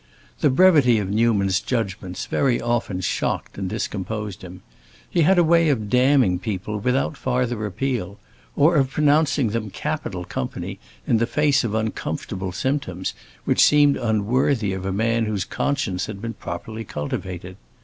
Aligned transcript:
The 0.39 0.49
brevity 0.49 0.97
of 0.97 1.11
Newman's 1.11 1.59
judgments 1.59 2.25
very 2.25 2.59
often 2.59 3.01
shocked 3.01 3.59
and 3.59 3.69
discomposed 3.69 4.41
him. 4.41 4.63
He 5.07 5.21
had 5.21 5.37
a 5.37 5.43
way 5.43 5.69
of 5.69 5.91
damning 5.91 6.39
people 6.39 6.79
without 6.79 7.15
farther 7.15 7.67
appeal, 7.67 8.17
or 8.55 8.77
of 8.77 8.89
pronouncing 8.89 9.49
them 9.49 9.69
capital 9.69 10.25
company 10.25 10.79
in 11.05 11.17
the 11.17 11.27
face 11.27 11.63
of 11.63 11.75
uncomfortable 11.75 12.51
symptoms, 12.51 13.13
which 13.45 13.63
seemed 13.63 13.95
unworthy 13.95 14.73
of 14.73 14.87
a 14.87 14.91
man 14.91 15.25
whose 15.25 15.45
conscience 15.45 16.07
had 16.07 16.19
been 16.19 16.33
properly 16.33 16.83
cultivated. 16.83 17.57